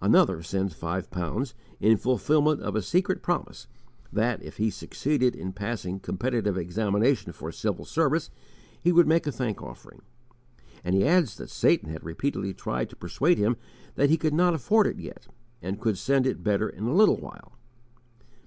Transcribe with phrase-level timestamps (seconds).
[0.00, 3.66] Another sends five pounds in fulfillment of a secret promise
[4.10, 8.30] that, if he succeeded in passing competitive examination for civil service,
[8.82, 10.00] he would make a thank offering.
[10.82, 13.58] And he adds that Satan had repeatedly tried to persuade him
[13.96, 15.26] that he could not afford it yet,
[15.60, 17.52] and could send it better in a little while.